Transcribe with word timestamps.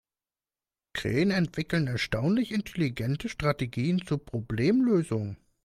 Krähen 0.93 1.29
entwickeln 1.29 1.85
erstaunlich 1.85 2.51
intelligente 2.51 3.29
Strategien 3.29 4.03
zur 4.03 4.25
Problemlösung. 4.25 5.37